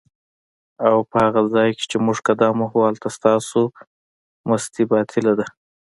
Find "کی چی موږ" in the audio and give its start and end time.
1.77-2.17